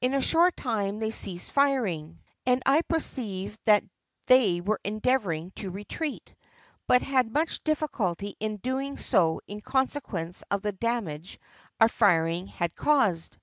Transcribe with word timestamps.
In 0.00 0.14
a 0.14 0.20
short 0.20 0.56
time 0.56 1.00
they 1.00 1.10
ceased 1.10 1.50
firing, 1.50 2.20
and 2.46 2.62
I 2.64 2.82
perceived 2.82 3.58
that 3.64 3.82
they 4.26 4.60
were 4.60 4.78
endeavouring 4.84 5.50
to 5.56 5.72
retreat, 5.72 6.36
but 6.86 7.02
had 7.02 7.32
much 7.32 7.64
difficulty 7.64 8.36
in 8.38 8.58
doing 8.58 8.96
so 8.96 9.40
in 9.48 9.60
consequence 9.60 10.44
of 10.52 10.62
the 10.62 10.70
damage 10.70 11.40
our 11.80 11.88
firing 11.88 12.46
had 12.46 12.76
caused. 12.76 13.38